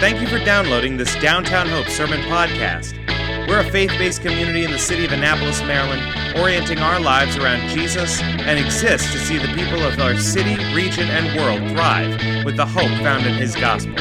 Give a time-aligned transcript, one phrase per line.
[0.00, 2.96] Thank you for downloading this Downtown Hope Sermon Podcast.
[3.46, 6.00] We're a faith based community in the city of Annapolis, Maryland,
[6.38, 11.06] orienting our lives around Jesus and exist to see the people of our city, region,
[11.10, 13.92] and world thrive with the hope found in His gospel.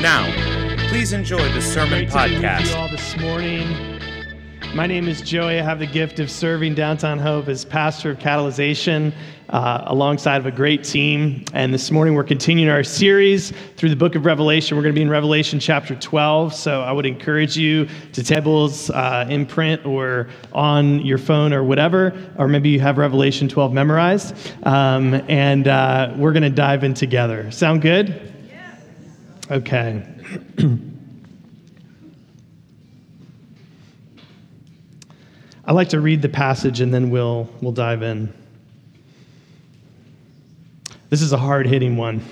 [0.00, 0.32] Now,
[0.88, 2.70] please enjoy the Sermon Great to be with Podcast.
[2.70, 3.98] you all this morning.
[4.76, 5.58] My name is Joey.
[5.58, 9.12] I have the gift of serving Downtown Hope as pastor of Catalyzation
[9.52, 11.44] uh, alongside of a great team.
[11.52, 14.76] And this morning we're continuing our series through the book of Revelation.
[14.76, 16.54] We're going to be in Revelation chapter 12.
[16.54, 21.62] So I would encourage you to tables uh, in print or on your phone or
[21.62, 24.34] whatever, or maybe you have Revelation 12 memorized.
[24.62, 27.50] Um, and uh, we're going to dive in together.
[27.50, 28.32] Sound good?
[29.50, 30.02] Okay.
[35.64, 38.41] I like to read the passage and then we'll, we'll dive in.
[41.12, 42.22] This is a hard hitting one.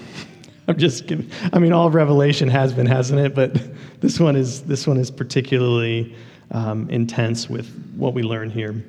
[0.66, 1.12] I'm just.
[1.52, 3.34] I mean, all Revelation has been, hasn't it?
[3.34, 3.60] But
[4.00, 6.16] this one is, this one is particularly
[6.50, 8.82] um, intense with what we learn here.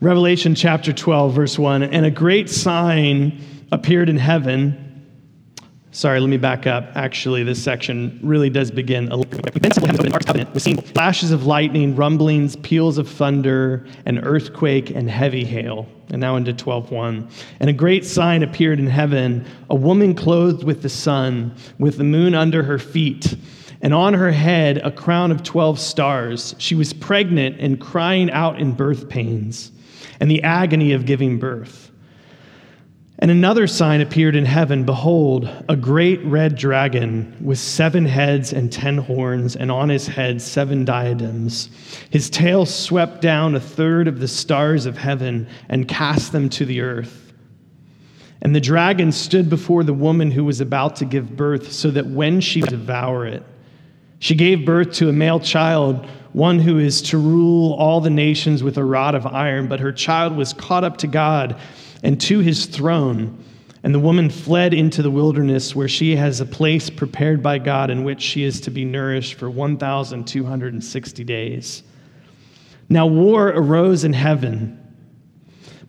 [0.00, 3.40] Revelation chapter 12, verse 1 And a great sign
[3.72, 4.91] appeared in heaven.
[5.94, 6.90] Sorry, let me back up.
[6.94, 9.08] Actually, this section really does begin.
[9.12, 10.60] a little bit.
[10.62, 15.86] Seen flashes of lightning, rumblings, peals of thunder, an earthquake, and heavy hail.
[16.10, 17.28] And now into 12:1.
[17.60, 22.04] And a great sign appeared in heaven: a woman clothed with the sun, with the
[22.04, 23.36] moon under her feet,
[23.82, 26.54] and on her head a crown of 12 stars.
[26.56, 29.70] She was pregnant and crying out in birth pains,
[30.20, 31.81] and the agony of giving birth.
[33.22, 38.70] And another sign appeared in heaven Behold, a great red dragon with seven heads and
[38.72, 41.70] ten horns, and on his head seven diadems.
[42.10, 46.64] His tail swept down a third of the stars of heaven and cast them to
[46.64, 47.32] the earth.
[48.40, 52.08] And the dragon stood before the woman who was about to give birth, so that
[52.08, 53.44] when she devour it,
[54.18, 58.64] she gave birth to a male child, one who is to rule all the nations
[58.64, 59.68] with a rod of iron.
[59.68, 61.60] But her child was caught up to God
[62.02, 63.42] and to his throne.
[63.84, 67.90] And the woman fled into the wilderness, where she has a place prepared by God
[67.90, 71.82] in which she is to be nourished for 1,260 days.
[72.88, 74.78] Now, war arose in heaven.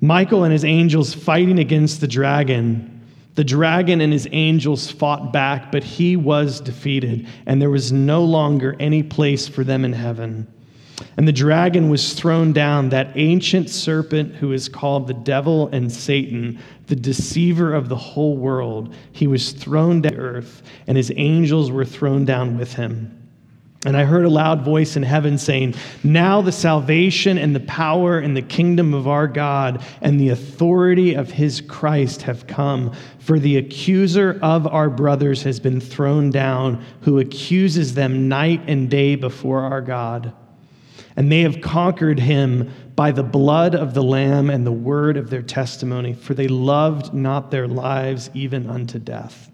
[0.02, 2.90] Michael and his angels fighting against the dragon.
[3.36, 8.24] The dragon and his angels fought back, but he was defeated, and there was no
[8.24, 10.48] longer any place for them in heaven.
[11.18, 15.92] And the dragon was thrown down, that ancient serpent who is called the devil and
[15.92, 18.94] Satan, the deceiver of the whole world.
[19.12, 23.20] He was thrown down to earth, and his angels were thrown down with him.
[23.86, 25.76] And I heard a loud voice in heaven saying,
[26.06, 31.16] Now the salvation and the power and the kingdom of our God and the authority
[31.16, 32.94] of his Christ have come.
[33.20, 38.90] For the accuser of our brothers has been thrown down, who accuses them night and
[38.90, 40.34] day before our God.
[41.16, 45.30] And they have conquered him by the blood of the Lamb and the word of
[45.30, 49.52] their testimony, for they loved not their lives even unto death.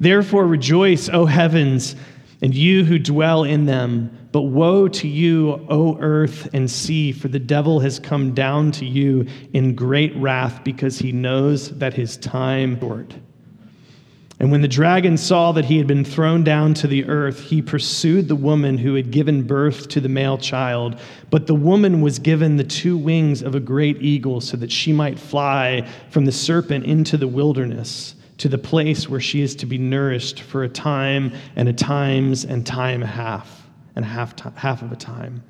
[0.00, 1.96] Therefore rejoice, O heavens,
[2.40, 4.28] and you who dwell in them.
[4.30, 8.84] But woe to you, O earth and sea, for the devil has come down to
[8.84, 13.14] you in great wrath, because he knows that his time is short.
[14.40, 17.60] And when the dragon saw that he had been thrown down to the earth, he
[17.60, 21.00] pursued the woman who had given birth to the male child.
[21.28, 24.92] But the woman was given the two wings of a great eagle so that she
[24.92, 29.66] might fly from the serpent into the wilderness to the place where she is to
[29.66, 33.66] be nourished for a time and a times and time a half
[33.96, 35.42] and half, half of a time.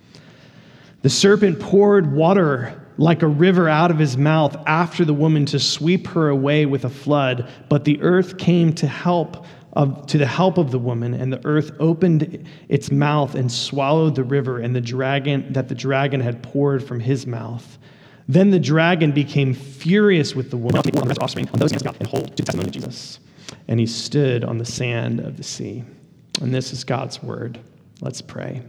[1.02, 5.58] The serpent poured water like a river out of his mouth after the woman to
[5.58, 10.26] sweep her away with a flood, but the earth came to help of, to the
[10.26, 14.74] help of the woman, and the earth opened its mouth and swallowed the river and
[14.74, 17.78] the dragon that the dragon had poured from his mouth.
[18.26, 22.06] Then the dragon became furious with the woman on his offspring, on those hands and
[22.06, 23.20] hold to the testimony of Jesus.
[23.68, 25.84] And he stood on the sand of the sea.
[26.42, 27.58] And this is God's word.
[28.00, 28.62] Let's pray.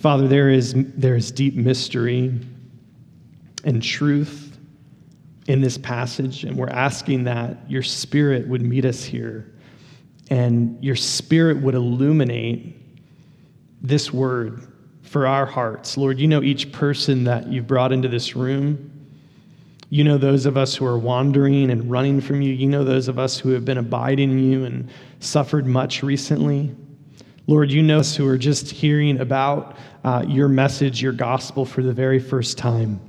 [0.00, 2.40] Father, there is, there is deep mystery
[3.64, 4.58] and truth
[5.46, 9.52] in this passage, and we're asking that your spirit would meet us here
[10.30, 12.76] and your spirit would illuminate
[13.82, 14.62] this word
[15.02, 15.96] for our hearts.
[15.96, 18.86] Lord, you know each person that you've brought into this room.
[19.90, 22.52] You know those of us who are wandering and running from you.
[22.52, 24.88] You know those of us who have been abiding in you and
[25.18, 26.74] suffered much recently.
[27.46, 31.82] Lord, you know us who are just hearing about uh, your message, your gospel for
[31.82, 33.00] the very first time.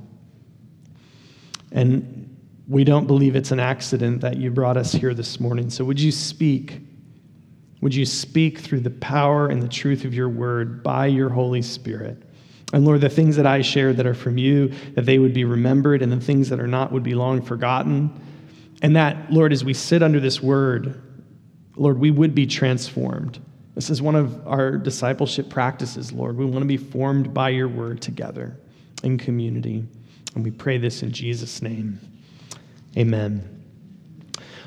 [1.70, 2.36] And
[2.68, 5.70] we don't believe it's an accident that you brought us here this morning.
[5.70, 6.80] So would you speak?
[7.80, 11.62] Would you speak through the power and the truth of your word by your Holy
[11.62, 12.22] Spirit?
[12.72, 15.44] And Lord, the things that I share that are from you, that they would be
[15.44, 18.10] remembered, and the things that are not would be long forgotten.
[18.80, 21.00] And that, Lord, as we sit under this word,
[21.76, 23.40] Lord, we would be transformed.
[23.74, 26.36] This is one of our discipleship practices, Lord.
[26.36, 28.56] We want to be formed by your word together
[29.02, 29.84] in community.
[30.34, 31.98] And we pray this in Jesus' name.
[32.96, 33.48] Amen.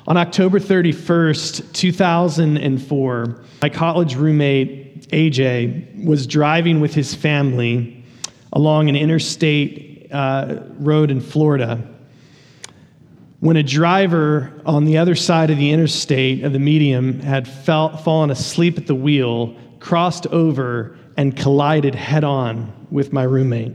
[0.07, 8.03] On October 31st, 2004, my college roommate, AJ, was driving with his family
[8.53, 11.94] along an interstate uh, road in Florida
[13.45, 17.95] when a driver on the other side of the interstate of the medium had fell,
[17.95, 23.71] fallen asleep at the wheel, crossed over, and collided head on with my roommate.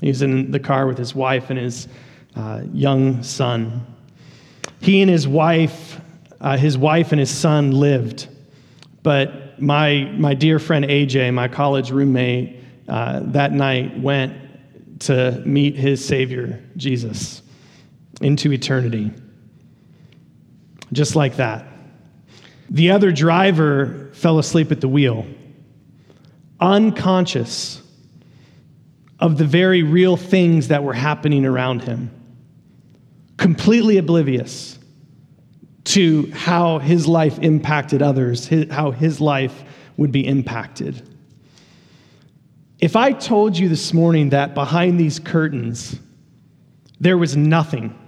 [0.00, 1.86] He was in the car with his wife and his
[2.34, 3.86] uh, young son.
[4.80, 6.00] He and his wife,
[6.40, 8.26] uh, his wife and his son lived,
[9.04, 14.34] but my, my dear friend AJ, my college roommate, uh, that night went
[15.02, 17.42] to meet his Savior, Jesus,
[18.20, 19.12] into eternity.
[20.92, 21.66] Just like that.
[22.70, 25.26] The other driver fell asleep at the wheel,
[26.60, 27.82] unconscious
[29.20, 32.10] of the very real things that were happening around him,
[33.36, 34.78] completely oblivious
[35.84, 39.64] to how his life impacted others, how his life
[39.96, 41.08] would be impacted.
[42.80, 45.98] If I told you this morning that behind these curtains
[47.00, 47.98] there was nothing,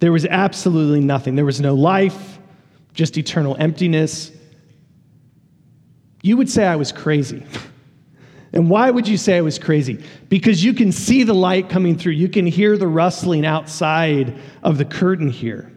[0.00, 2.38] there was absolutely nothing, there was no life,
[2.94, 4.32] just eternal emptiness,
[6.22, 7.44] you would say I was crazy.
[8.52, 10.02] And why would you say I was crazy?
[10.28, 12.14] Because you can see the light coming through.
[12.14, 15.70] You can hear the rustling outside of the curtain here.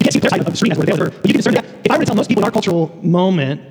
[0.00, 1.64] You can't see of the screen but you can discern that.
[1.84, 3.62] If I were to tell most people in our cultural moment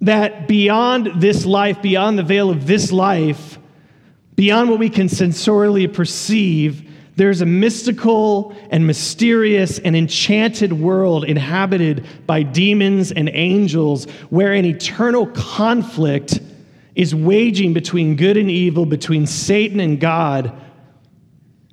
[0.00, 3.58] that beyond this life, beyond the veil of this life,
[4.34, 6.87] beyond what we can sensorially perceive,
[7.18, 14.64] there's a mystical and mysterious and enchanted world inhabited by demons and angels where an
[14.64, 16.38] eternal conflict
[16.94, 20.52] is waging between good and evil, between Satan and God.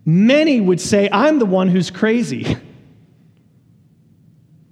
[0.04, 2.58] Many would say, I'm the one who's crazy.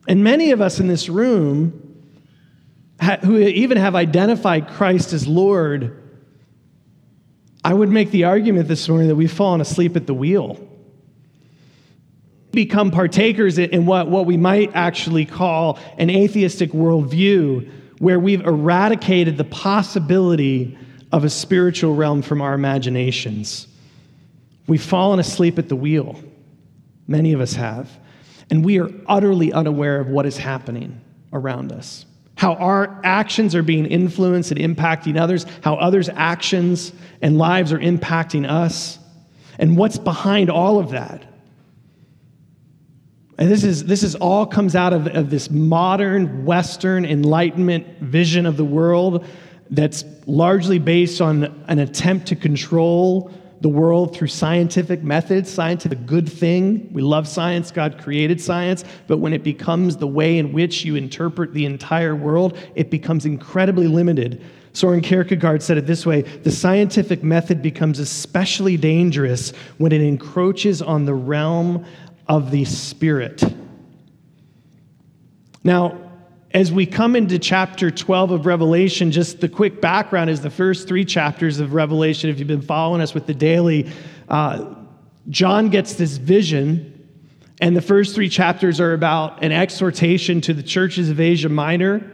[0.07, 2.03] And many of us in this room
[3.23, 6.02] who even have identified Christ as Lord,
[7.63, 10.59] I would make the argument this morning that we've fallen asleep at the wheel.
[12.51, 19.37] Become partakers in what, what we might actually call an atheistic worldview, where we've eradicated
[19.37, 20.77] the possibility
[21.11, 23.67] of a spiritual realm from our imaginations.
[24.67, 26.19] We've fallen asleep at the wheel.
[27.07, 27.89] Many of us have.
[28.49, 31.01] And we are utterly unaware of what is happening
[31.31, 36.91] around us how our actions are being influenced and impacting others, how others' actions
[37.21, 38.97] and lives are impacting us,
[39.59, 41.25] and what's behind all of that.
[43.37, 48.45] And this is this is all comes out of, of this modern Western Enlightenment vision
[48.45, 49.25] of the world
[49.69, 53.31] that's largely based on an attempt to control
[53.63, 55.49] the world through scientific methods.
[55.49, 56.91] Science is a good thing.
[56.91, 57.71] We love science.
[57.71, 58.83] God created science.
[59.07, 63.25] But when it becomes the way in which you interpret the entire world, it becomes
[63.25, 64.43] incredibly limited.
[64.73, 70.81] Soren Kierkegaard said it this way the scientific method becomes especially dangerous when it encroaches
[70.81, 71.85] on the realm
[72.27, 73.43] of the spirit.
[75.63, 75.97] Now,
[76.53, 80.87] as we come into chapter 12 of Revelation, just the quick background is the first
[80.87, 82.29] three chapters of Revelation.
[82.29, 83.89] If you've been following us with the daily,
[84.29, 84.75] uh,
[85.29, 87.09] John gets this vision,
[87.59, 92.09] and the first three chapters are about an exhortation to the churches of Asia Minor.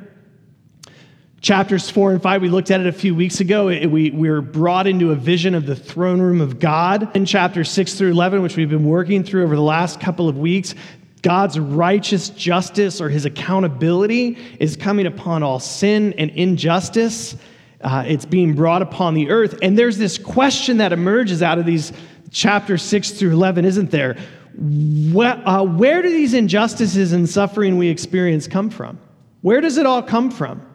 [1.42, 3.70] Chapters four and five, we looked at it a few weeks ago.
[3.70, 7.16] It, we, we were brought into a vision of the throne room of God.
[7.16, 10.38] In chapters six through 11, which we've been working through over the last couple of
[10.38, 10.76] weeks,
[11.22, 17.36] God's righteous justice or his accountability is coming upon all sin and injustice.
[17.82, 19.58] Uh, it's being brought upon the earth.
[19.62, 21.92] And there's this question that emerges out of these
[22.32, 24.18] chapters 6 through 11, isn't there?
[24.58, 29.00] Uh, where do these injustices and suffering we experience come from?
[29.42, 30.66] Where does it all come from?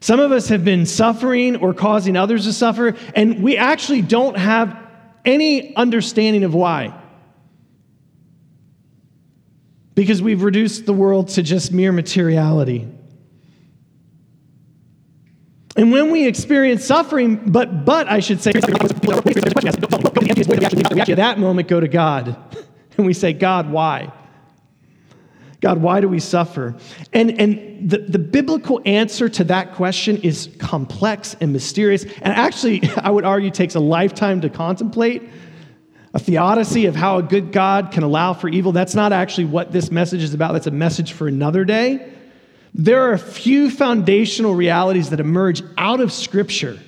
[0.00, 4.36] Some of us have been suffering or causing others to suffer, and we actually don't
[4.36, 4.76] have
[5.24, 6.97] any understanding of why
[9.98, 12.86] because we've reduced the world to just mere materiality.
[15.74, 18.62] And when we experience suffering, but but I should say, at
[21.16, 22.36] that moment go to God
[22.96, 24.12] and we say, God, why?
[25.60, 26.76] God, why do we suffer?
[27.12, 32.88] And, and the, the biblical answer to that question is complex and mysterious, and actually,
[32.98, 35.28] I would argue, takes a lifetime to contemplate.
[36.14, 38.72] A theodicy of how a good God can allow for evil.
[38.72, 40.54] That's not actually what this message is about.
[40.54, 42.12] That's a message for another day.
[42.74, 46.78] There are a few foundational realities that emerge out of Scripture.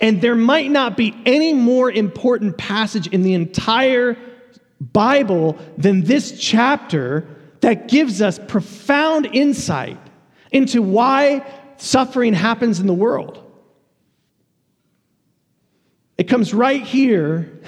[0.00, 4.16] And there might not be any more important passage in the entire
[4.80, 7.26] Bible than this chapter
[7.60, 9.98] that gives us profound insight
[10.52, 11.44] into why
[11.76, 13.44] suffering happens in the world.
[16.16, 17.60] It comes right here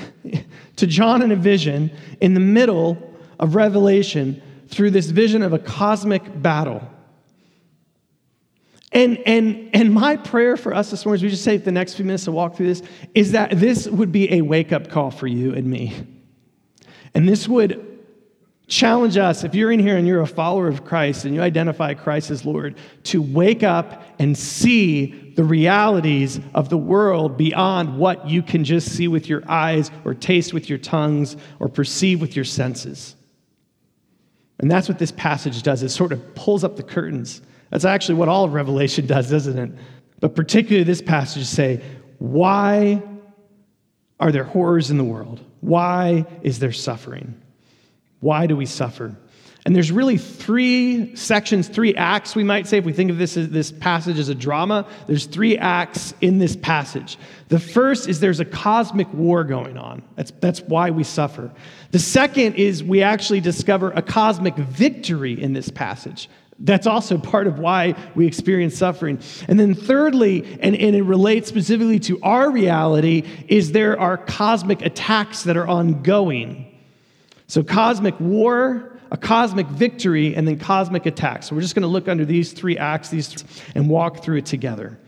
[0.81, 1.91] to John in a vision
[2.23, 2.97] in the middle
[3.39, 6.83] of Revelation through this vision of a cosmic battle.
[8.93, 11.95] And, and, and my prayer for us this morning, as we just take the next
[11.95, 12.83] few minutes to walk through this,
[13.15, 15.95] is that this would be a wake up call for you and me.
[17.15, 17.87] And this would
[18.67, 21.93] challenge us, if you're in here and you're a follower of Christ and you identify
[21.93, 28.28] Christ as Lord, to wake up and see the realities of the world beyond what
[28.28, 32.37] you can just see with your eyes or taste with your tongues or perceive with
[32.37, 33.16] your senses.
[34.59, 35.82] And that's what this passage does.
[35.82, 37.40] It sort of pulls up the curtains.
[37.70, 39.70] That's actually what all of Revelation does, doesn't it?
[40.20, 41.82] But particularly this passage say,
[42.18, 43.02] why
[44.20, 45.42] are there horrors in the world?
[45.62, 47.40] Why is there suffering?
[48.20, 49.16] Why do we suffer?
[49.67, 53.37] And there's really three sections, three acts, we might say, if we think of this,
[53.37, 54.87] as, this passage as a drama.
[55.07, 57.19] There's three acts in this passage.
[57.49, 60.02] The first is there's a cosmic war going on.
[60.17, 61.50] That's, that's why we suffer.
[61.90, 66.31] The second is we actually discover a cosmic victory in this passage.
[66.59, 69.21] That's also part of why we experience suffering.
[69.49, 74.83] And then, thirdly, and, and it relates specifically to our reality, is there are cosmic
[74.83, 76.67] attacks that are ongoing.
[77.47, 81.43] So, cosmic war, a cosmic victory, and then cosmic attack.
[81.43, 84.47] So, we're just going to look under these three acts these and walk through it
[84.47, 84.99] together.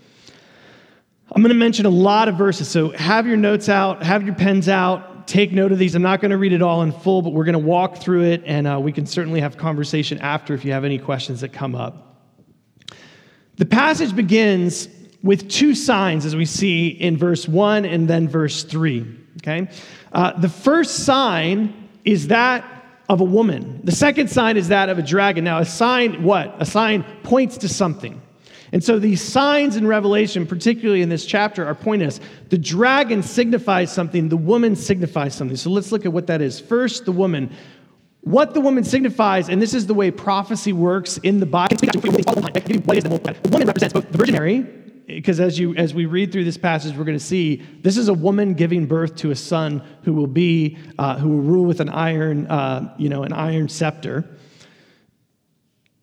[1.31, 2.69] I'm going to mention a lot of verses.
[2.69, 5.95] So, have your notes out, have your pens out, take note of these.
[5.95, 8.25] I'm not going to read it all in full, but we're going to walk through
[8.25, 11.53] it, and uh, we can certainly have conversation after if you have any questions that
[11.53, 12.09] come up.
[13.57, 14.89] The passage begins
[15.23, 19.07] with two signs, as we see in verse 1 and then verse 3.
[19.39, 19.69] Okay?
[20.13, 22.65] Uh, the first sign is that
[23.09, 23.81] of a woman.
[23.85, 25.45] The second sign is that of a dragon.
[25.45, 26.55] Now, a sign, what?
[26.59, 28.23] A sign points to something.
[28.73, 32.21] And so these signs in Revelation, particularly in this chapter, are pointing us.
[32.49, 35.59] The dragon signifies something, the woman signifies something.
[35.59, 36.59] So let's look at what that is.
[36.59, 37.55] First, the woman.
[38.23, 41.77] What the woman signifies, and this is the way prophecy works in the Bible.
[41.77, 44.67] The woman represents both the Virgin Mary,
[45.15, 48.09] because as you as we read through this passage we're going to see this is
[48.09, 51.81] a woman giving birth to a son who will be uh, who will rule with
[51.81, 54.39] an iron uh, you know an iron scepter.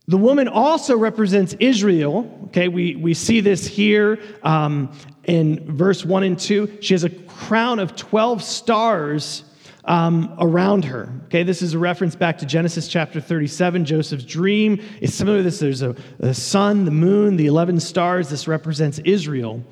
[0.07, 2.67] The woman also represents israel okay?
[2.67, 4.91] We, we see this here um,
[5.25, 9.43] in verse 1 and 2 she has a crown of 12 stars
[9.89, 11.11] um, around her.
[11.25, 13.85] Okay, this is a reference back to Genesis chapter 37.
[13.85, 15.59] Joseph's dream It's similar to this.
[15.59, 15.95] There's a,
[16.33, 18.29] sun, the moon, the 11 stars.
[18.29, 19.63] This represents Israel.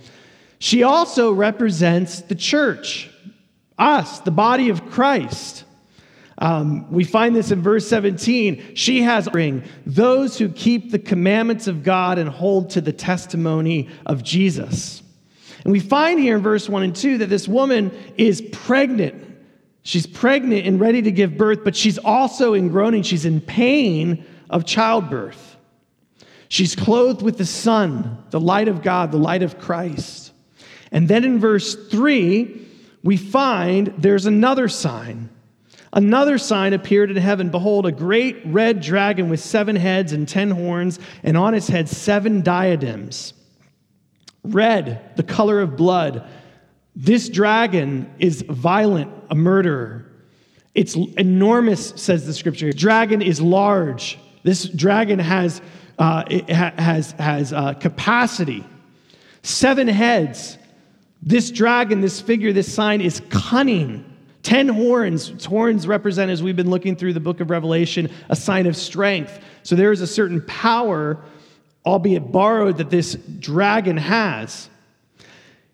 [0.57, 3.12] She also represents the church,
[3.77, 5.65] us, the body of Christ.
[6.39, 8.74] Um, we find this in verse 17.
[8.74, 13.89] She has ring those who keep the commandments of God and hold to the testimony
[14.07, 15.03] of Jesus.
[15.63, 19.26] And we find here in verse 1 and 2 that this woman is pregnant
[19.88, 23.03] She's pregnant and ready to give birth, but she's also in groaning.
[23.03, 25.56] She's in pain of childbirth.
[26.50, 30.34] She's clothed with the sun, the light of God, the light of Christ.
[30.91, 32.67] And then in verse 3,
[33.01, 35.29] we find there's another sign.
[35.94, 37.50] Another sign appeared in heaven.
[37.50, 41.88] Behold, a great red dragon with seven heads and ten horns, and on its head
[41.88, 43.34] seven diadems.
[44.44, 46.27] Red, the color of blood.
[47.00, 50.04] This dragon is violent, a murderer.
[50.74, 52.74] It's enormous, says the scripture.
[52.74, 54.18] Dragon is large.
[54.42, 55.62] This dragon has,
[56.00, 58.66] uh, has, has uh, capacity.
[59.44, 60.58] Seven heads.
[61.22, 64.04] This dragon, this figure, this sign is cunning.
[64.42, 65.46] Ten horns.
[65.46, 69.39] Horns represent, as we've been looking through the book of Revelation, a sign of strength.
[69.62, 71.24] So there is a certain power,
[71.86, 74.72] albeit borrowed, that this dragon has.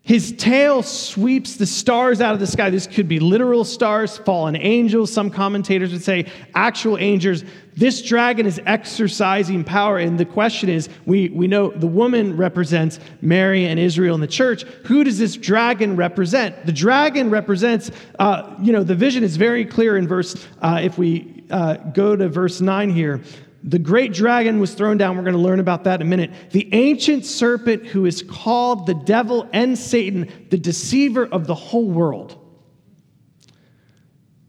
[0.05, 2.69] His tail sweeps the stars out of the sky.
[2.69, 5.13] This could be literal stars, fallen angels.
[5.13, 7.45] Some commentators would say actual angels.
[7.77, 9.99] This dragon is exercising power.
[9.99, 14.27] And the question is we, we know the woman represents Mary and Israel in the
[14.27, 14.63] church.
[14.87, 16.65] Who does this dragon represent?
[16.65, 20.97] The dragon represents, uh, you know, the vision is very clear in verse, uh, if
[20.97, 23.21] we uh, go to verse 9 here.
[23.63, 25.15] The great dragon was thrown down.
[25.15, 26.31] We're going to learn about that in a minute.
[26.51, 31.89] The ancient serpent, who is called the devil and Satan, the deceiver of the whole
[31.89, 32.37] world.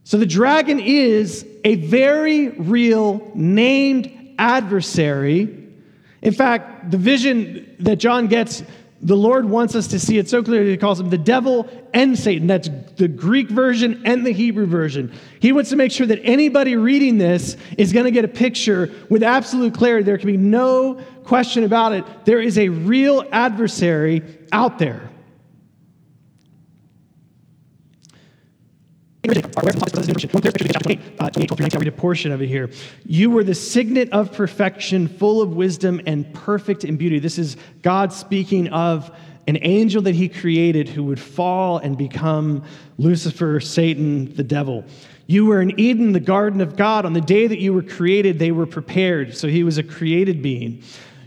[0.03, 5.65] So the dragon is a very real named adversary.
[6.21, 8.65] In fact, the vision that John gets
[9.05, 12.19] the Lord wants us to see it so clearly, he calls him the devil and
[12.19, 12.47] Satan.
[12.47, 15.13] That's the Greek version and the Hebrew version.
[15.41, 18.91] He wants to make sure that anybody reading this is going to get a picture
[19.11, 20.05] with absolute clarity.
[20.05, 20.95] There can be no
[21.25, 22.05] question about it.
[22.25, 25.11] There is a real adversary out there.
[29.27, 29.31] I'll
[31.79, 32.69] read a portion of it here.
[33.07, 37.19] You were the signet of perfection, full of wisdom and perfect in beauty.
[37.19, 39.11] This is God speaking of
[39.47, 42.65] an angel that he created who would fall and become
[42.99, 44.85] Lucifer, Satan, the devil.
[45.27, 47.07] You were in Eden, the garden of God.
[47.07, 49.35] On the day that you were created, they were prepared.
[49.35, 50.83] So he was a created being.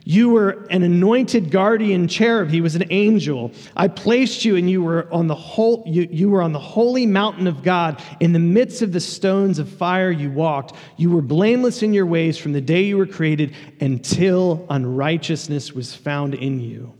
[0.10, 2.50] You were an anointed guardian cherub.
[2.50, 3.52] He was an angel.
[3.76, 7.06] I placed you, and you were on the whole, you, you were on the holy
[7.06, 8.02] mountain of God.
[8.22, 10.78] In the midst of the stones of fire, you walked.
[10.96, 15.94] You were blameless in your ways from the day you were created until unrighteousness was
[15.94, 16.97] found in you.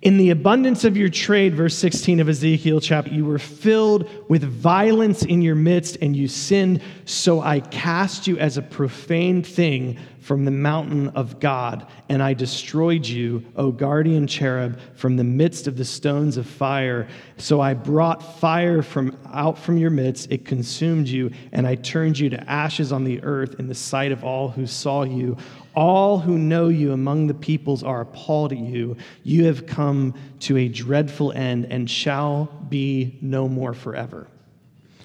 [0.00, 4.44] In the abundance of your trade, verse 16 of Ezekiel chapter, you were filled with
[4.44, 9.98] violence in your midst and you sinned, so I cast you as a profane thing
[10.20, 15.66] from the mountain of God, and I destroyed you, O guardian cherub, from the midst
[15.66, 17.08] of the stones of fire.
[17.38, 22.18] So I brought fire from out from your midst, it consumed you, and I turned
[22.18, 25.38] you to ashes on the earth in the sight of all who saw you.
[25.78, 28.96] All who know you among the peoples are appalled at you.
[29.22, 34.26] You have come to a dreadful end and shall be no more forever.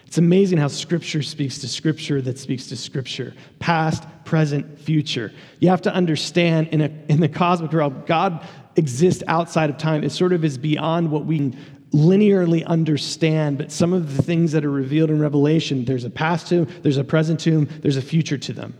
[0.08, 5.32] It's amazing how Scripture speaks to Scripture that speaks to Scripture, past, present, future.
[5.60, 8.44] You have to understand in, a, in the cosmic realm, God
[8.76, 10.04] exists outside of time.
[10.04, 11.54] It sort of is beyond what we
[11.92, 16.48] linearly understand, but some of the things that are revealed in Revelation, there's a past
[16.48, 18.74] to them, there's a present to them, there's a future to them.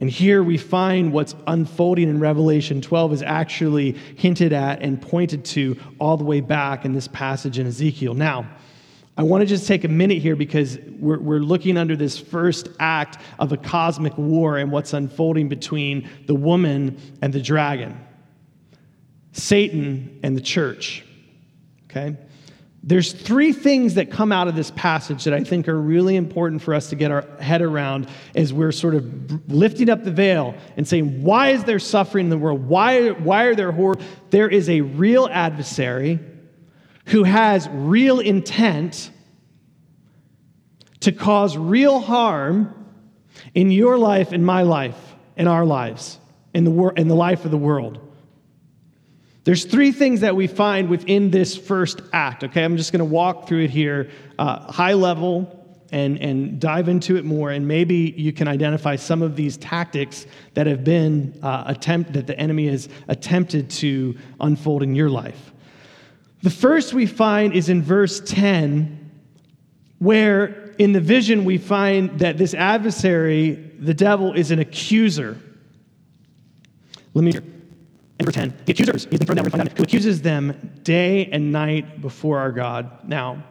[0.00, 5.44] And here we find what's unfolding in Revelation 12 is actually hinted at and pointed
[5.46, 8.14] to all the way back in this passage in Ezekiel.
[8.14, 8.50] Now,
[9.18, 12.68] I want to just take a minute here because we're, we're looking under this first
[12.78, 18.00] act of a cosmic war and what's unfolding between the woman and the dragon,
[19.32, 21.04] Satan and the church.
[21.84, 22.16] Okay?
[22.82, 26.62] There's three things that come out of this passage that I think are really important
[26.62, 30.54] for us to get our head around as we're sort of lifting up the veil
[30.78, 32.66] and saying, why is there suffering in the world?
[32.66, 33.96] Why, why are there horror?
[34.30, 36.20] There is a real adversary
[37.06, 39.10] who has real intent
[41.00, 42.74] to cause real harm
[43.54, 44.98] in your life, in my life,
[45.36, 46.18] in our lives,
[46.54, 48.09] in the, wor- in the life of the world.
[49.44, 52.44] There's three things that we find within this first act.
[52.44, 55.56] Okay, I'm just going to walk through it here, uh, high level,
[55.92, 57.50] and, and dive into it more.
[57.50, 62.26] And maybe you can identify some of these tactics that have been uh, attempt that
[62.26, 65.52] the enemy has attempted to unfold in your life.
[66.42, 69.10] The first we find is in verse 10,
[69.98, 75.38] where in the vision we find that this adversary, the devil, is an accuser.
[77.14, 77.32] Let me.
[78.20, 81.50] Number 10, the accusers, he's thrown down, we find out, who accuses them day and
[81.50, 83.08] night before our God.
[83.08, 83.42] Now,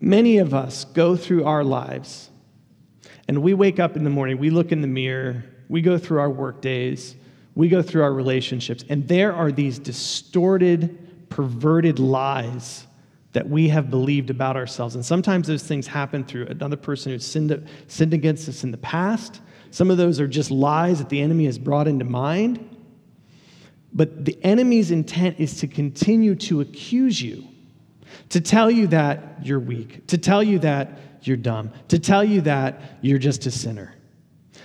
[0.00, 2.28] many of us go through our lives
[3.28, 6.18] and we wake up in the morning, we look in the mirror, we go through
[6.18, 7.14] our work days,
[7.54, 12.84] we go through our relationships, and there are these distorted, perverted lies
[13.32, 14.96] that we have believed about ourselves.
[14.96, 18.78] And sometimes those things happen through another person who's sinned, sinned against us in the
[18.78, 19.40] past.
[19.70, 22.66] Some of those are just lies that the enemy has brought into mind.
[23.92, 27.44] But the enemy's intent is to continue to accuse you,
[28.28, 32.40] to tell you that you're weak, to tell you that you're dumb, to tell you
[32.42, 33.94] that you're just a sinner,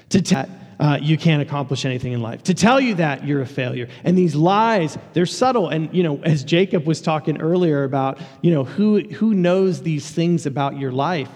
[0.09, 0.47] to tell
[0.79, 3.87] uh, you can't accomplish anything in life, to tell you that you're a failure.
[4.03, 5.69] And these lies, they're subtle.
[5.69, 10.09] And, you know, as Jacob was talking earlier about, you know, who, who knows these
[10.09, 11.29] things about your life?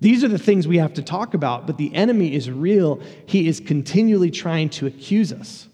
[0.00, 3.00] These are the things we have to talk about, but the enemy is real.
[3.26, 5.68] He is continually trying to accuse us.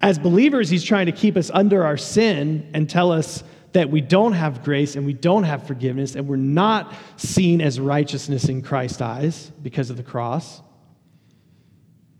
[0.00, 4.00] As believers, he's trying to keep us under our sin and tell us that we
[4.00, 8.62] don't have grace and we don't have forgiveness and we're not seen as righteousness in
[8.62, 10.62] Christ's eyes because of the cross.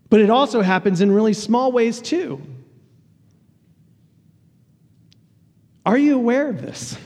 [0.09, 2.41] But it also happens in really small ways too.
[5.85, 6.97] Are you aware of this?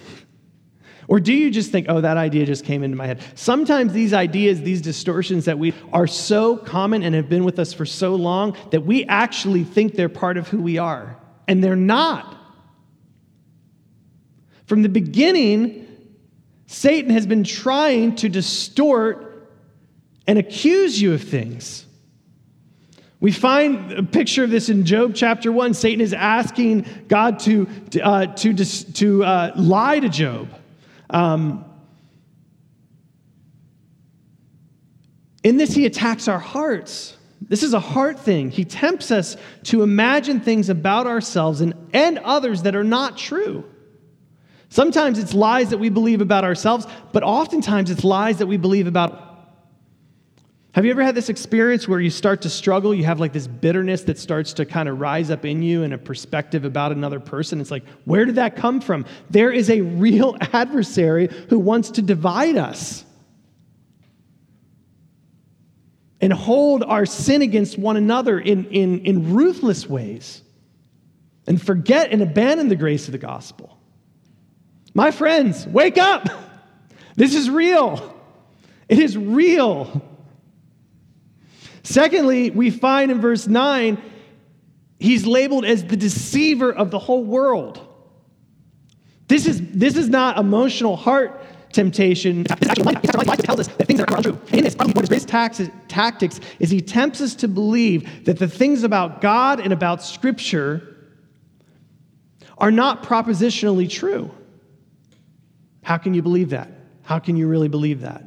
[1.13, 3.21] Or do you just think, oh, that idea just came into my head?
[3.35, 7.71] Sometimes these ideas, these distortions that we are so common and have been with us
[7.71, 11.15] for so long that we actually think they're part of who we are.
[11.47, 12.35] And they're not.
[14.65, 15.85] From the beginning,
[16.65, 19.51] Satan has been trying to distort
[20.25, 21.85] and accuse you of things.
[23.19, 25.75] We find a picture of this in Job chapter 1.
[25.75, 27.69] Satan is asking God to,
[28.01, 30.49] uh, to, to uh, lie to Job.
[31.13, 31.63] Um,
[35.43, 37.15] in this, he attacks our hearts.
[37.41, 38.49] This is a heart thing.
[38.49, 43.63] He tempts us to imagine things about ourselves and, and others that are not true.
[44.69, 48.87] Sometimes it's lies that we believe about ourselves, but oftentimes it's lies that we believe
[48.87, 49.32] about
[50.73, 52.95] have you ever had this experience where you start to struggle?
[52.95, 55.93] You have like this bitterness that starts to kind of rise up in you and
[55.93, 57.61] a perspective about another person.
[57.61, 59.05] It's like, where did that come from?
[59.29, 63.05] There is a real adversary who wants to divide us
[66.19, 70.41] and hold our sin against one another in, in, in ruthless ways
[71.45, 73.77] and forget and abandon the grace of the gospel.
[74.95, 76.27] My friends, wake up!
[77.15, 78.19] This is real.
[78.89, 80.01] It is real.
[81.83, 84.01] Secondly, we find in verse 9,
[84.99, 87.85] he's labeled as the deceiver of the whole world.
[89.27, 91.43] This is, this is not emotional heart
[91.73, 92.43] temptation.
[92.45, 94.39] tells us that things are untrue.
[94.51, 98.83] In this, one of his tactics is he tempts us to believe that the things
[98.83, 100.95] about God and about Scripture
[102.57, 104.31] are not propositionally true.
[105.81, 106.69] How can you believe that?
[107.01, 108.23] How can you really believe that?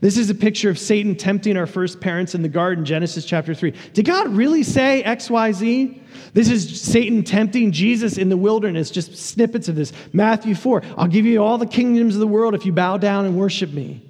[0.00, 3.54] This is a picture of Satan tempting our first parents in the garden, Genesis chapter
[3.54, 3.72] 3.
[3.92, 6.00] Did God really say XYZ?
[6.32, 9.92] This is Satan tempting Jesus in the wilderness, just snippets of this.
[10.12, 13.24] Matthew 4, I'll give you all the kingdoms of the world if you bow down
[13.24, 14.02] and worship me.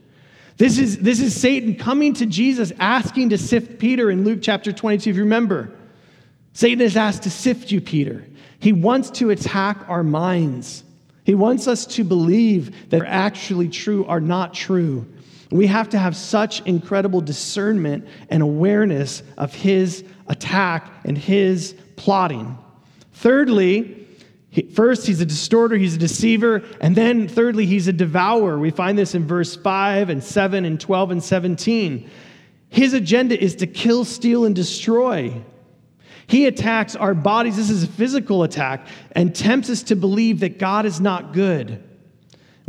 [0.56, 4.72] This is, this is Satan coming to Jesus, asking to sift Peter in Luke chapter
[4.72, 5.72] 22, if you remember.
[6.52, 8.26] Satan is asked to sift you, Peter.
[8.58, 10.84] He wants to attack our minds.
[11.24, 15.06] He wants us to believe that are actually true are not true.
[15.50, 22.56] We have to have such incredible discernment and awareness of his attack and his plotting.
[23.14, 24.06] Thirdly,
[24.74, 28.58] first, he's a distorter, he's a deceiver, and then thirdly, he's a devourer.
[28.58, 32.08] We find this in verse 5 and 7 and 12 and 17.
[32.68, 35.42] His agenda is to kill, steal, and destroy.
[36.28, 37.56] He attacks our bodies.
[37.56, 41.82] This is a physical attack and tempts us to believe that God is not good.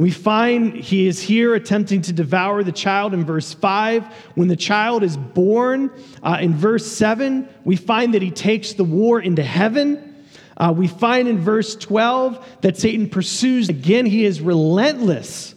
[0.01, 4.03] We find he is here attempting to devour the child in verse 5.
[4.33, 5.91] When the child is born,
[6.23, 10.25] uh, in verse 7, we find that he takes the war into heaven.
[10.57, 15.53] Uh, we find in verse 12 that Satan pursues again, he is relentless.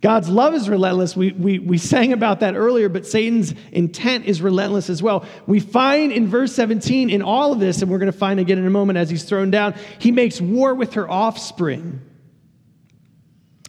[0.00, 1.16] God's love is relentless.
[1.16, 5.26] We, we, we sang about that earlier, but Satan's intent is relentless as well.
[5.44, 8.58] We find in verse 17 in all of this, and we're going to find again
[8.58, 12.00] in a moment as he's thrown down, he makes war with her offspring.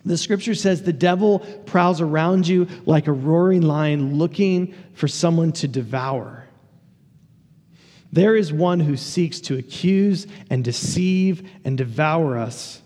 [0.06, 5.52] The scripture says the devil prowls around you like a roaring lion looking for someone
[5.54, 6.48] to devour.
[8.12, 12.82] There is one who seeks to accuse and deceive and devour us.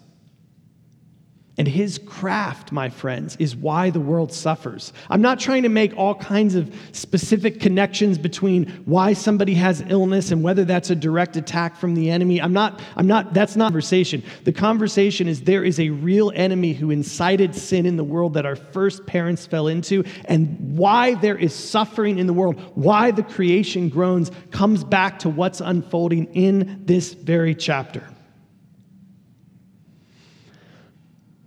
[1.57, 4.91] And his craft, my friends, is why the world suffers.
[5.09, 10.31] I'm not trying to make all kinds of specific connections between why somebody has illness
[10.31, 12.41] and whether that's a direct attack from the enemy.
[12.41, 14.23] I'm not, I'm not, that's not conversation.
[14.43, 18.45] The conversation is there is a real enemy who incited sin in the world that
[18.45, 23.23] our first parents fell into, and why there is suffering in the world, why the
[23.23, 28.07] creation groans, comes back to what's unfolding in this very chapter.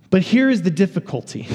[0.09, 1.47] But here is the difficulty.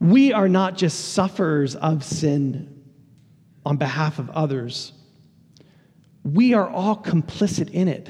[0.00, 2.84] We are not just sufferers of sin
[3.64, 4.92] on behalf of others,
[6.24, 8.08] we are all complicit in it.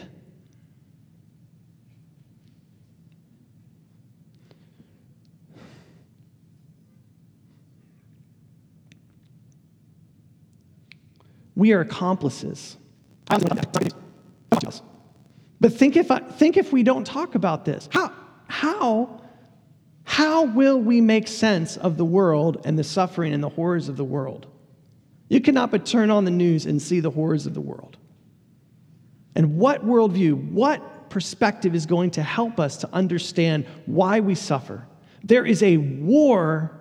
[11.55, 12.77] We are accomplices.
[15.63, 17.89] But think if, I, think if we don't talk about this.
[17.93, 18.13] How,
[18.49, 19.23] how,
[20.03, 23.97] how will we make sense of the world and the suffering and the horrors of
[23.97, 24.49] the world?
[25.29, 27.97] You cannot but turn on the news and see the horrors of the world.
[29.37, 34.85] And what worldview, what perspective is going to help us to understand why we suffer?
[35.23, 36.77] There is a war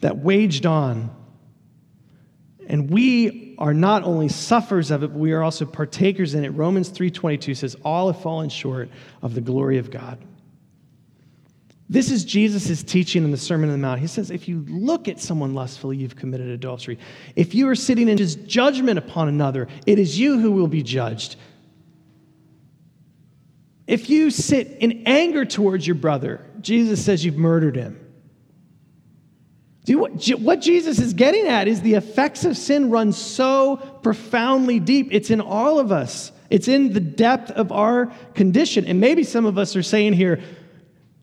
[0.00, 1.14] that waged on,
[2.66, 6.50] and we are not only sufferers of it, but we are also partakers in it.
[6.50, 8.88] Romans 3:22 says, "All have fallen short
[9.22, 10.18] of the glory of God."
[11.88, 14.00] This is Jesus' teaching in the Sermon on the Mount.
[14.00, 16.98] He says, if you look at someone lustfully, you've committed adultery.
[17.36, 21.36] If you are sitting in judgment upon another, it is you who will be judged.
[23.86, 28.00] If you sit in anger towards your brother, Jesus says you've murdered him.
[29.88, 35.08] What Jesus is getting at is the effects of sin run so profoundly deep.
[35.12, 38.86] It's in all of us, it's in the depth of our condition.
[38.86, 40.40] And maybe some of us are saying here,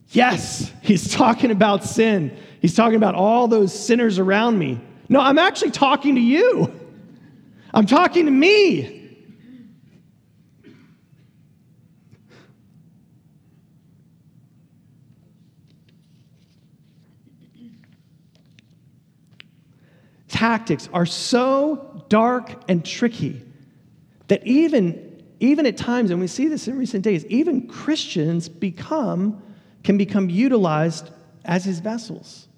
[0.10, 2.38] yes, he's talking about sin.
[2.62, 4.80] He's talking about all those sinners around me.
[5.10, 6.73] No, I'm actually talking to you.
[7.73, 9.03] I'm talking to me.
[20.43, 23.41] Tactics are so dark and tricky
[24.27, 29.41] that even, even at times, and we see this in recent days, even Christians become,
[29.86, 31.12] can become utilized
[31.45, 32.49] as his vessels.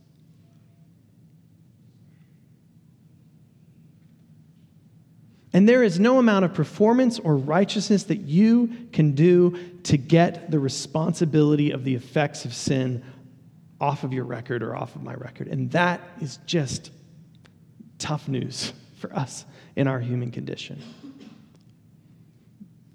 [5.53, 10.49] And there is no amount of performance or righteousness that you can do to get
[10.49, 13.03] the responsibility of the effects of sin
[13.79, 15.49] off of your record or off of my record.
[15.49, 16.89] And that is just
[17.97, 20.81] tough news for us in our human condition.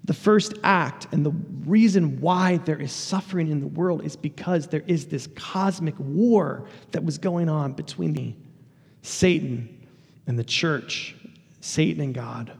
[0.04, 1.32] The first act and the
[1.64, 6.66] reason why there is suffering in the world is because there is this cosmic war
[6.90, 8.34] that was going on between the
[9.02, 9.86] Satan
[10.26, 11.14] and the church,
[11.60, 12.52] Satan and God.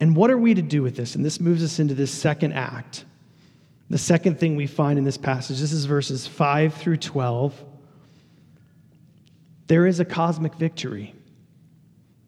[0.00, 1.14] And what are we to do with this?
[1.14, 3.04] And this moves us into this second act.
[3.90, 7.64] The second thing we find in this passage, this is verses 5 through 12.
[9.66, 11.14] There is a cosmic victory.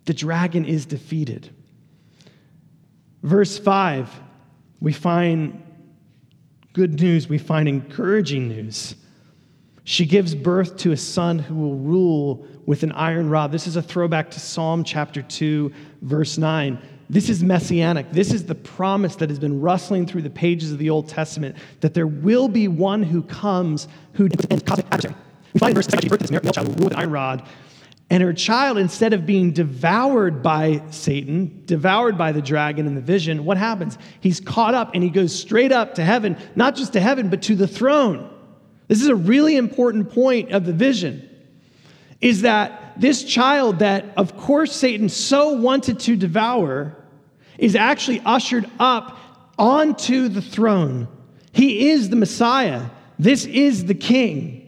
[0.07, 1.51] The dragon is defeated.
[3.23, 4.09] Verse 5,
[4.81, 5.63] we find
[6.73, 8.95] good news, we find encouraging news.
[9.85, 13.53] She gives birth to a son who will rule with an iron rod.
[13.53, 15.73] This is a throwback to Psalm chapter 2,
[16.03, 16.79] verse 9.
[17.09, 18.11] This is messianic.
[18.13, 21.57] This is the promise that has been rustling through the pages of the Old Testament
[21.81, 25.15] that there will be one who comes who cosmic adversary.
[25.57, 27.11] We find in verse 10, she birthed this male child who ruled with an iron
[27.11, 27.49] rod.
[28.11, 33.01] And her child, instead of being devoured by Satan, devoured by the dragon in the
[33.01, 33.97] vision, what happens?
[34.21, 37.41] He's caught up and he goes straight up to heaven, not just to heaven, but
[37.45, 38.31] to the throne.
[38.89, 41.27] This is a really important point of the vision.
[42.21, 47.03] Is that this child that, of course, Satan so wanted to devour,
[47.57, 49.19] is actually ushered up
[49.59, 51.09] onto the throne.
[51.53, 52.83] He is the Messiah.
[53.19, 54.65] This is the King.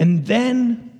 [0.00, 0.90] And then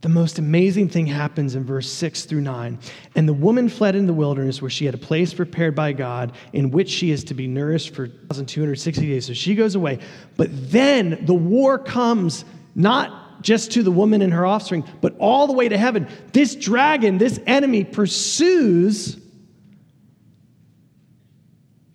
[0.00, 2.78] the most amazing thing happens in verse 6 through 9.
[3.14, 6.32] And the woman fled in the wilderness where she had a place prepared by God
[6.54, 9.26] in which she is to be nourished for 1,260 days.
[9.26, 9.98] So she goes away.
[10.38, 15.46] But then the war comes not just to the woman and her offspring, but all
[15.46, 16.08] the way to heaven.
[16.32, 19.18] This dragon, this enemy, pursues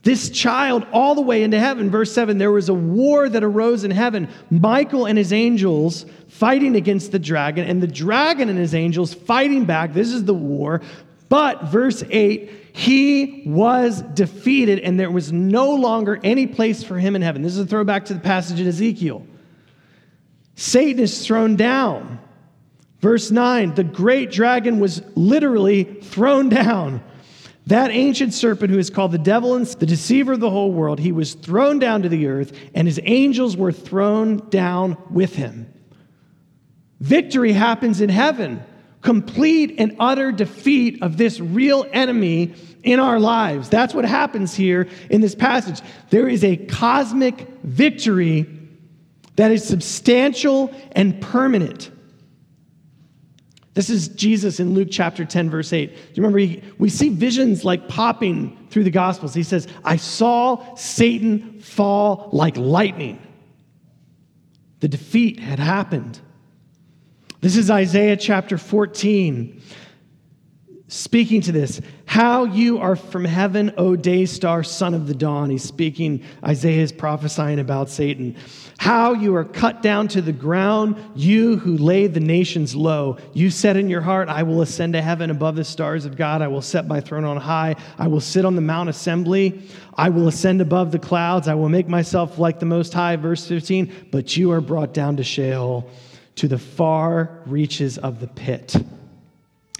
[0.03, 1.89] this child all the way into heaven.
[1.89, 4.29] Verse 7 there was a war that arose in heaven.
[4.49, 9.65] Michael and his angels fighting against the dragon, and the dragon and his angels fighting
[9.65, 9.93] back.
[9.93, 10.81] This is the war.
[11.29, 17.15] But, verse 8, he was defeated, and there was no longer any place for him
[17.15, 17.41] in heaven.
[17.41, 19.25] This is a throwback to the passage in Ezekiel.
[20.55, 22.19] Satan is thrown down.
[22.99, 27.01] Verse 9, the great dragon was literally thrown down.
[27.67, 30.99] That ancient serpent who is called the devil and the deceiver of the whole world,
[30.99, 35.71] he was thrown down to the earth, and his angels were thrown down with him.
[36.99, 38.61] Victory happens in heaven,
[39.01, 43.69] complete and utter defeat of this real enemy in our lives.
[43.69, 45.81] That's what happens here in this passage.
[46.09, 48.45] There is a cosmic victory
[49.35, 51.91] that is substantial and permanent.
[53.73, 55.87] This is Jesus in Luke chapter 10, verse 8.
[55.87, 56.39] Do you remember?
[56.39, 59.33] He, we see visions like popping through the Gospels.
[59.33, 63.19] He says, I saw Satan fall like lightning.
[64.79, 66.19] The defeat had happened.
[67.41, 69.61] This is Isaiah chapter 14.
[70.93, 71.81] Speaking to this.
[72.05, 75.49] How you are from heaven, O day star, son of the dawn.
[75.49, 78.35] He's speaking, Isaiah is prophesying about Satan.
[78.77, 83.17] How you are cut down to the ground, you who lay the nations low.
[83.33, 86.43] You said in your heart, I will ascend to heaven above the stars of God.
[86.43, 87.75] I will set my throne on high.
[87.97, 89.63] I will sit on the Mount Assembly.
[89.95, 91.47] I will ascend above the clouds.
[91.47, 93.15] I will make myself like the Most High.
[93.15, 94.09] Verse 15.
[94.11, 95.89] But you are brought down to Sheol,
[96.35, 98.75] to the far reaches of the pit.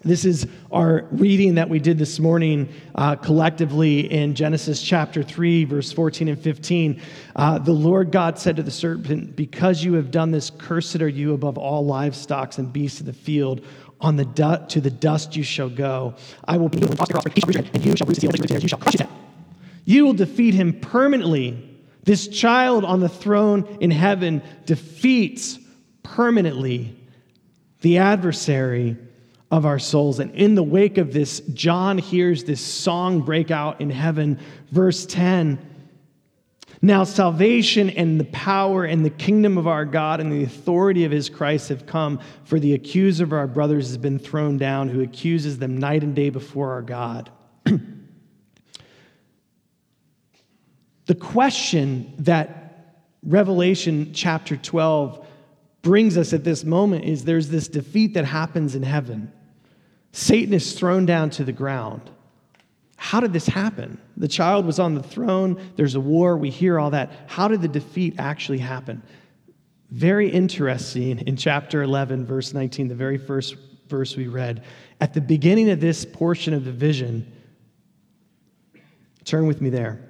[0.05, 5.63] This is our reading that we did this morning uh, collectively in Genesis chapter 3,
[5.63, 7.01] verse 14 and 15.
[7.37, 11.07] Uh, the Lord God said to the serpent, Because you have done this, cursed are
[11.07, 13.65] you above all livestock and beasts of the field.
[14.01, 16.15] On the du- to the dust you shall go.
[16.43, 19.07] I will be you and you shall bruise his heel, you shall crush his.
[19.85, 21.79] You will defeat him permanently.
[22.03, 25.57] This child on the throne in heaven defeats
[26.03, 26.99] permanently
[27.79, 28.97] the adversary
[29.53, 30.19] of our souls.
[30.19, 34.39] And in the wake of this, John hears this song break out in heaven.
[34.71, 35.59] Verse 10
[36.81, 41.11] Now salvation and the power and the kingdom of our God and the authority of
[41.11, 45.03] his Christ have come, for the accuser of our brothers has been thrown down, who
[45.03, 47.29] accuses them night and day before our God.
[51.05, 55.27] the question that Revelation chapter 12
[55.83, 59.31] brings us at this moment is there's this defeat that happens in heaven.
[60.13, 62.10] Satan is thrown down to the ground.
[62.95, 63.99] How did this happen?
[64.15, 67.12] The child was on the throne, there's a war, we hear all that.
[67.28, 69.04] How did the defeat actually happen?
[69.89, 73.56] Very interesting in chapter 11, verse 19, the very first
[73.89, 74.63] verse we read.
[75.02, 77.32] At the beginning of this portion of the vision,
[79.26, 80.10] turn with me there.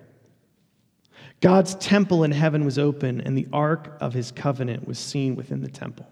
[1.39, 5.61] God's temple in heaven was open, and the ark of his covenant was seen within
[5.61, 6.07] the temple.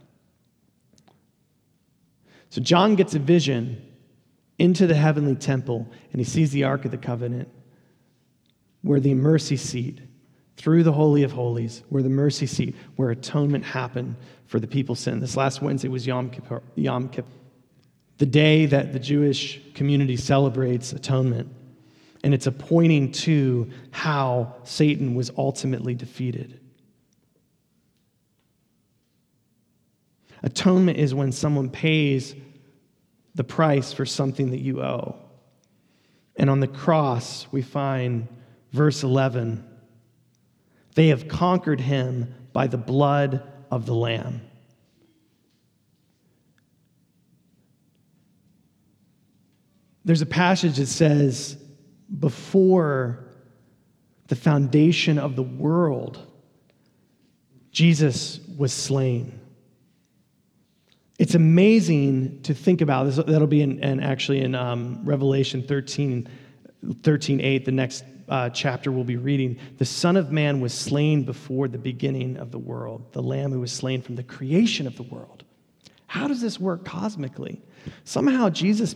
[2.51, 3.81] So John gets a vision
[4.59, 7.47] into the heavenly temple, and he sees the Ark of the Covenant,
[8.81, 10.01] where the mercy seat,
[10.57, 14.99] through the Holy of Holies, where the mercy seat, where atonement happened for the people's
[14.99, 15.21] sin.
[15.21, 17.31] This last Wednesday was Yom Kippur, Yom Kippur,
[18.17, 21.49] the day that the Jewish community celebrates atonement.
[22.23, 26.59] And it's a pointing to how Satan was ultimately defeated.
[30.43, 32.35] Atonement is when someone pays
[33.35, 35.15] the price for something that you owe.
[36.35, 38.27] And on the cross, we find
[38.71, 39.67] verse 11
[40.93, 44.41] they have conquered him by the blood of the Lamb.
[50.03, 51.57] There's a passage that says,
[52.19, 53.25] before
[54.27, 56.25] the foundation of the world,
[57.71, 59.40] Jesus was slain.
[61.21, 63.17] It's amazing to think about this.
[63.17, 66.27] That'll be in, in actually in um, Revelation 13,
[67.03, 69.59] 13, 8, the next uh, chapter we'll be reading.
[69.77, 73.59] The Son of Man was slain before the beginning of the world, the Lamb who
[73.59, 75.43] was slain from the creation of the world.
[76.07, 77.61] How does this work cosmically?
[78.03, 78.95] Somehow Jesus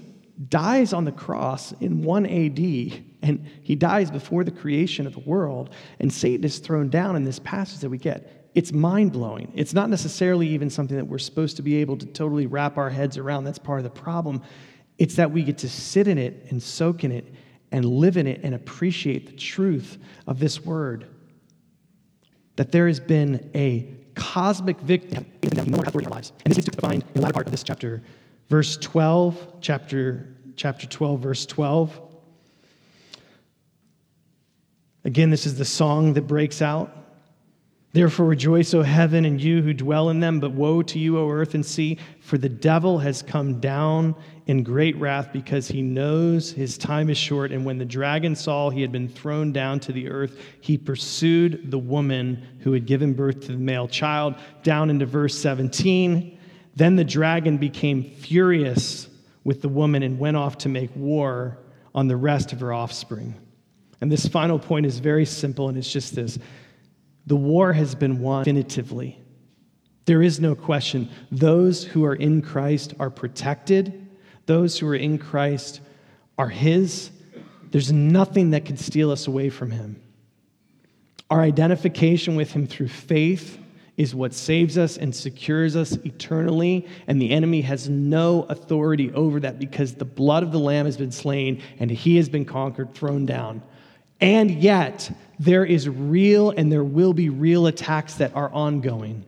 [0.49, 5.19] dies on the cross in 1 AD, and he dies before the creation of the
[5.19, 9.51] world, and Satan is thrown down in this passage that we get it's mind blowing.
[9.53, 12.89] It's not necessarily even something that we're supposed to be able to totally wrap our
[12.89, 13.43] heads around.
[13.43, 14.41] That's part of the problem.
[14.97, 17.33] It's that we get to sit in it and soak in it
[17.73, 21.05] and live in it and appreciate the truth of this word.
[22.55, 26.31] That there has been a cosmic victim in our lives.
[26.45, 28.01] And this is defined in the latter part of this chapter,
[28.47, 31.99] verse 12, chapter, chapter 12, verse 12.
[35.03, 37.04] Again, this is the song that breaks out.
[37.95, 41.29] Therefore rejoice, O heaven, and you who dwell in them, but woe to you, O
[41.29, 44.15] earth and sea, for the devil has come down
[44.47, 47.53] in great wrath because he knows his time is short.
[47.53, 51.71] And when the dragon saw he had been thrown down to the earth, he pursued
[51.71, 54.36] the woman who had given birth to the male child.
[54.62, 56.38] Down into verse 17.
[56.75, 59.08] Then the dragon became furious
[59.45, 61.60] with the woman and went off to make war
[61.93, 63.36] on the rest of her offspring.
[64.01, 66.38] And this final point is very simple, and it's just this
[67.25, 69.19] the war has been won definitively.
[70.05, 71.09] There is no question.
[71.31, 74.07] Those who are in Christ are protected,
[74.45, 75.82] those who are in Christ
[76.38, 77.09] are His.
[77.71, 80.01] There's nothing that can steal us away from Him.
[81.30, 83.57] Our identification with Him through faith
[83.97, 89.39] is what saves us and secures us eternally, and the enemy has no authority over
[89.39, 92.93] that because the blood of the Lamb has been slain and He has been conquered,
[92.93, 93.63] thrown down.
[94.21, 95.09] And yet,
[95.39, 99.25] there is real and there will be real attacks that are ongoing.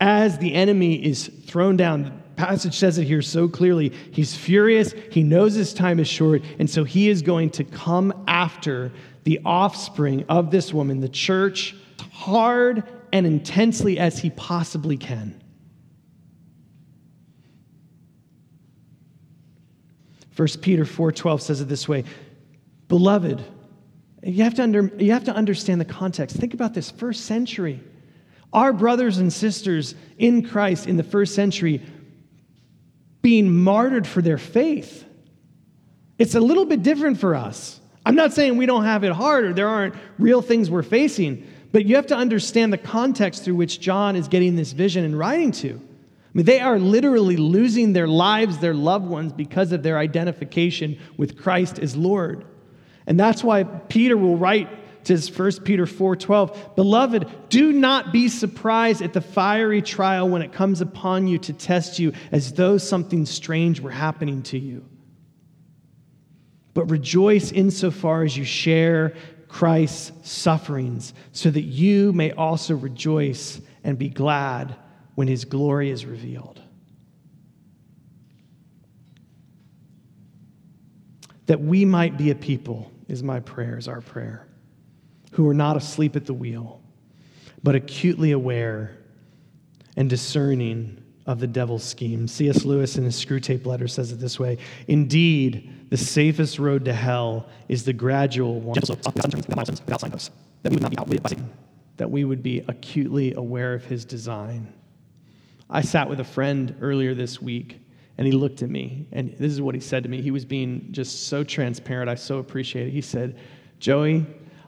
[0.00, 3.92] As the enemy is thrown down, the passage says it here so clearly.
[4.10, 8.24] He's furious, he knows his time is short, and so he is going to come
[8.26, 8.92] after
[9.24, 11.76] the offspring of this woman, the church,
[12.12, 12.82] hard
[13.12, 15.40] and intensely as he possibly can.
[20.34, 22.04] 1 Peter 4:12 says it this way,
[22.88, 23.42] "Beloved,
[24.22, 26.36] you have, to under, you have to understand the context.
[26.36, 27.80] Think about this first century.
[28.52, 31.82] Our brothers and sisters in Christ in the first century
[33.20, 35.04] being martyred for their faith.
[36.18, 37.80] It's a little bit different for us.
[38.04, 41.46] I'm not saying we don't have it hard or there aren't real things we're facing,
[41.72, 45.18] but you have to understand the context through which John is getting this vision and
[45.18, 45.70] writing to.
[45.70, 50.98] I mean, they are literally losing their lives, their loved ones, because of their identification
[51.16, 52.44] with Christ as Lord.
[53.06, 54.68] And that's why Peter will write
[55.04, 60.42] to his 1 Peter 4:12, "Beloved, do not be surprised at the fiery trial when
[60.42, 64.84] it comes upon you to test you as though something strange were happening to you.
[66.72, 69.14] But rejoice insofar as you share
[69.48, 74.76] Christ's sufferings, so that you may also rejoice and be glad
[75.16, 76.61] when his glory is revealed."
[81.52, 84.48] That we might be a people is my prayer, is our prayer
[85.32, 86.80] who are not asleep at the wheel,
[87.62, 88.96] but acutely aware
[89.94, 92.26] and discerning of the devil's scheme.
[92.26, 92.64] C.S.
[92.64, 94.56] Lewis in his Screwtape letter says it this way
[94.88, 98.80] Indeed, the safest road to hell is the gradual one.
[98.80, 101.50] That we would not be outwitted by Satan.
[101.98, 104.72] That we would be acutely aware of his design.
[105.68, 107.81] I sat with a friend earlier this week,
[108.18, 110.20] and he looked at me, and this is what he said to me.
[110.20, 112.10] He was being just so transparent.
[112.10, 112.90] I so appreciate it.
[112.90, 113.38] He said,
[113.78, 114.26] Joey,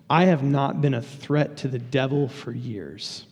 [0.09, 3.27] I have not been a threat to the devil for years.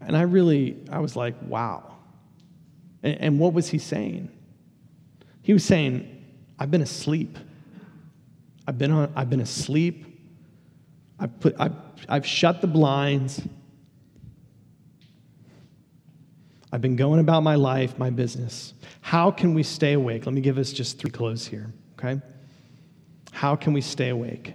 [0.00, 1.96] And I really, I was like, wow.
[3.02, 4.30] And, and, what was he saying?
[5.42, 6.24] He was saying,
[6.58, 7.38] I've been asleep.
[8.68, 10.04] I've been, on, I've been asleep.
[11.18, 11.74] I've, put, I've,
[12.08, 13.42] I've shut the blinds.
[16.72, 18.74] I've been going about my life, my business.
[19.00, 20.26] How can we stay awake?
[20.26, 22.20] Let me give us just three clues here, okay?
[23.32, 24.54] How can we stay awake?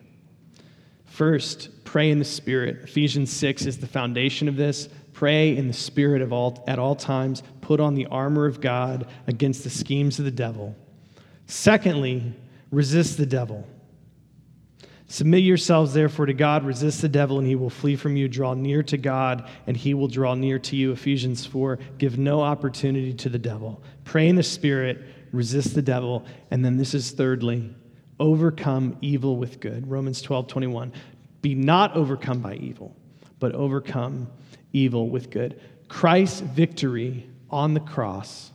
[1.05, 2.83] First, pray in the Spirit.
[2.83, 4.89] Ephesians 6 is the foundation of this.
[5.13, 7.43] Pray in the Spirit of all, at all times.
[7.61, 10.75] Put on the armor of God against the schemes of the devil.
[11.47, 12.33] Secondly,
[12.71, 13.67] resist the devil.
[15.11, 16.63] Submit yourselves, therefore, to God.
[16.63, 18.29] Resist the devil, and he will flee from you.
[18.29, 20.93] Draw near to God, and he will draw near to you.
[20.93, 21.79] Ephesians 4.
[21.97, 23.83] Give no opportunity to the devil.
[24.05, 25.03] Pray in the Spirit,
[25.33, 26.23] resist the devil.
[26.49, 27.75] And then this is thirdly,
[28.21, 29.91] overcome evil with good.
[29.91, 30.93] Romans 12, 21.
[31.41, 32.95] Be not overcome by evil,
[33.39, 34.29] but overcome
[34.71, 35.59] evil with good.
[35.89, 38.51] Christ's victory on the cross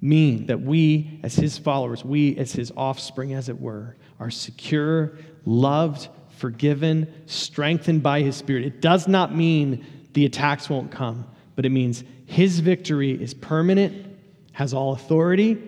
[0.00, 5.12] mean that we, as his followers, we, as his offspring, as it were, are secure,
[5.44, 8.64] loved, forgiven, strengthened by his spirit.
[8.64, 11.26] It does not mean the attacks won't come,
[11.56, 14.06] but it means his victory is permanent,
[14.52, 15.58] has all authority,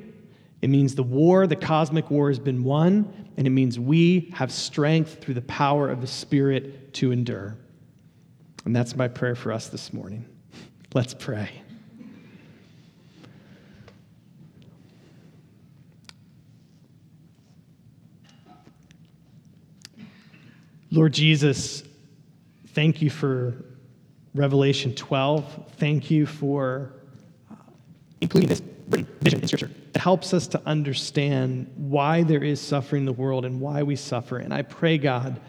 [0.62, 4.52] it means the war, the cosmic war, has been won, and it means we have
[4.52, 7.56] strength through the power of the Spirit to endure.
[8.64, 10.24] And that's my prayer for us this morning.
[10.94, 11.50] Let's pray.
[20.92, 21.84] Lord Jesus,
[22.74, 23.54] thank you for
[24.34, 25.72] Revelation 12.
[25.78, 26.92] Thank you for
[27.50, 27.54] uh,
[28.20, 29.70] including this vision in Scripture.
[29.94, 33.96] It helps us to understand why there is suffering in the world and why we
[33.96, 34.36] suffer.
[34.36, 35.40] And I pray, God,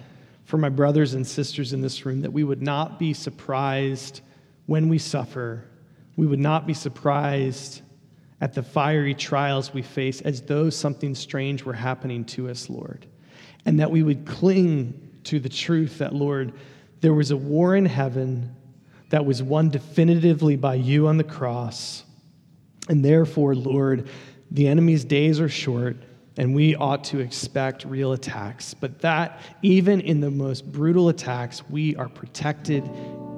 [0.46, 4.22] for my brothers and sisters in this room, that we would not be surprised
[4.68, 5.66] when we suffer.
[6.16, 7.82] We would not be surprised
[8.40, 13.08] at the fiery trials we face as though something strange were happening to us, Lord.
[13.66, 16.54] And that we would cling to the truth that, Lord,
[17.02, 18.56] there was a war in heaven
[19.10, 22.04] that was won definitively by you on the cross
[22.90, 24.10] and therefore, Lord,
[24.52, 25.98] the enemy's days are short,
[26.38, 28.74] and we ought to expect real attacks.
[28.74, 32.84] But that, even in the most brutal attacks, we are protected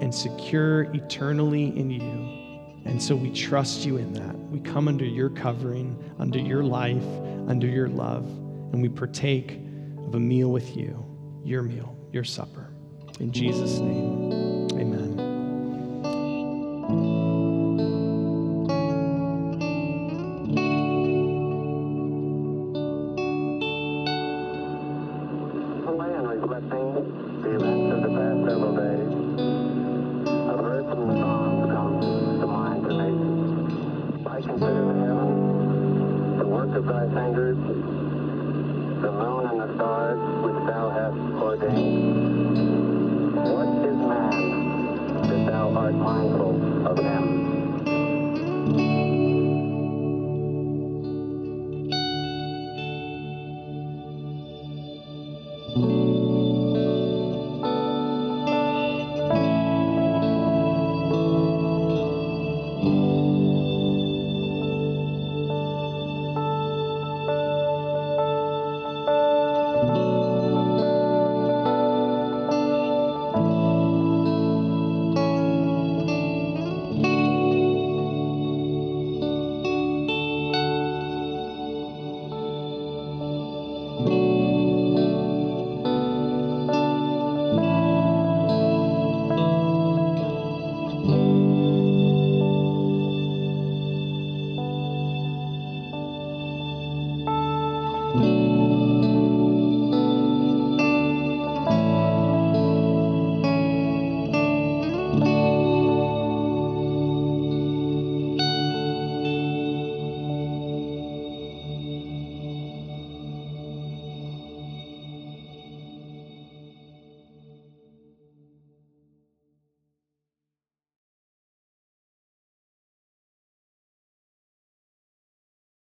[0.01, 2.81] and secure eternally in you.
[2.86, 4.36] And so we trust you in that.
[4.36, 7.05] We come under your covering, under your life,
[7.47, 8.25] under your love,
[8.73, 9.59] and we partake
[10.07, 11.04] of a meal with you,
[11.45, 12.73] your meal, your supper.
[13.19, 14.44] In Jesus' name.